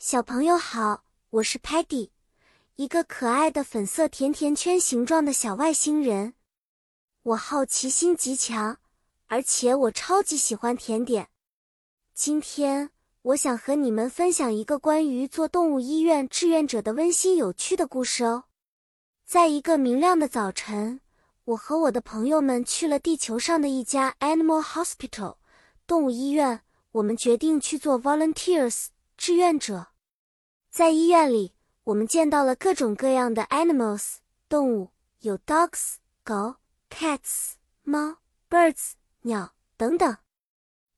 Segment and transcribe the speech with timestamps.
[0.00, 2.10] 小朋友好，我是 Patty，
[2.76, 6.34] 一个可爱的粉色甜甜圈形状的小外星人。
[7.24, 8.78] 我好奇心极强，
[9.26, 11.30] 而且我超级喜欢甜点。
[12.14, 12.90] 今天
[13.22, 18.44] 我想和你们分享一个关于做动物医院志愿者的温馨有趣的故事哦。
[19.26, 21.00] 在一个明亮的早晨，
[21.44, 25.38] 我和我的朋友们去了地球上的一家 Animal Hospital
[25.88, 26.60] 动物医院。
[26.92, 28.86] 我们决定去做 volunteers
[29.18, 29.88] 志愿者。
[30.70, 31.52] 在医院里，
[31.84, 36.54] 我们见到了各种各样的 animals 动物，有 dogs 狗、
[36.88, 38.92] cats 猫、birds
[39.22, 40.16] 鸟等等。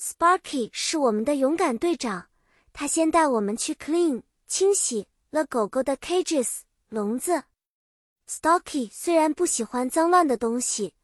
[0.00, 2.28] Sparky 是我们的勇敢队长，
[2.72, 7.44] 他先带我们去 clean 清洗了狗狗的 cages 笼子。
[8.28, 10.94] Stocky 虽然不喜欢脏乱的东西，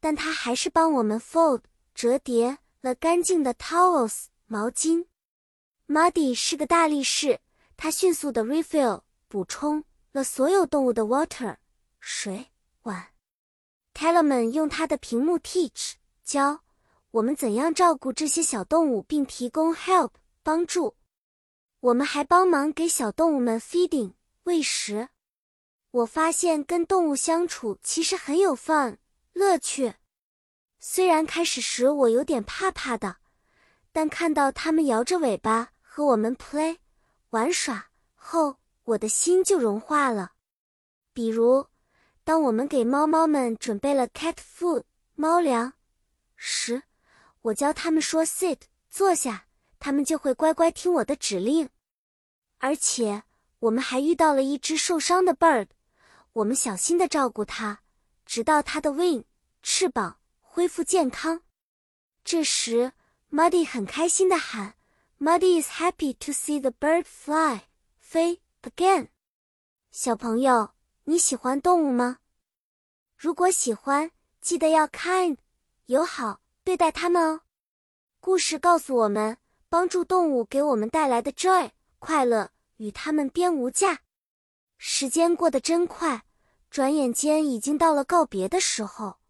[0.00, 1.62] 但他还是帮我们 fold
[1.94, 2.58] 折叠。
[2.80, 5.06] 了干净的 towels 毛巾
[5.92, 7.38] ，Muddy 是个大力士，
[7.76, 11.58] 他迅速的 refill 补充了所有动物的 water
[12.00, 12.46] 水
[12.84, 13.08] 碗。
[13.92, 15.92] Tellerman 用他的屏幕 teach
[16.24, 16.60] 教
[17.10, 20.96] 我们怎样照顾这些小动物，并提供 help 帮助。
[21.80, 25.10] 我们还帮忙给小动物们 feeding 喂食。
[25.90, 28.96] 我发现跟动物相处其实很有 fun
[29.34, 29.96] 乐趣。
[30.80, 33.16] 虽然开始时我有点怕怕的，
[33.92, 36.78] 但看到它们摇着尾巴和我们 play
[37.32, 40.32] 玩耍后，我的心就融化了。
[41.12, 41.66] 比如，
[42.24, 45.74] 当我们给猫猫们准备了 cat food 猫粮
[46.34, 46.84] 时，
[47.42, 49.44] 我教它们说 sit 坐下，
[49.78, 51.68] 它们就会乖乖听我的指令。
[52.56, 53.24] 而且，
[53.58, 55.66] 我们还遇到了一只受伤的 bird，
[56.32, 57.80] 我们小心的照顾它，
[58.24, 59.24] 直到它的 wing
[59.62, 60.16] 翅膀。
[60.40, 61.42] 恢复健康。
[62.24, 62.92] 这时
[63.30, 64.74] ，Muddy 很开心的喊
[65.22, 67.60] ：“Muddy is happy to see the bird fly
[68.00, 69.06] 飞 again。”
[69.92, 70.70] 小朋友，
[71.04, 72.18] 你喜欢动物吗？
[73.16, 75.36] 如果喜欢，记得要 kind
[75.86, 77.42] 友好对待它们哦。
[78.18, 79.38] 故事告诉我们，
[79.68, 84.00] 帮助动物给我们带来的 joy 快乐与它们边无价。
[84.76, 86.24] 时间过得真快，
[86.68, 89.20] 转眼间已经到了告别的时候。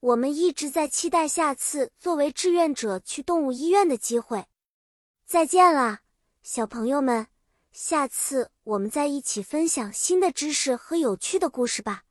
[0.00, 4.46] 我们一直在期待下次作为志愿者去动物医院的机会。
[5.26, 6.02] 再见啦，
[6.44, 7.26] 小朋友们！
[7.72, 12.05] 下次我们再一起分享新的知识和有趣的故事吧。